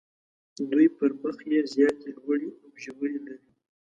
دوی 0.71 0.87
پر 0.97 1.11
مخ 1.21 1.37
یې 1.51 1.59
زیاتې 1.73 2.09
لوړې 2.17 2.49
او 2.63 2.67
ژورې 2.83 3.17
لري. 3.25 3.49